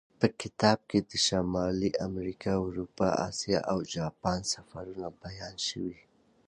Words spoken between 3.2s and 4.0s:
اسیا او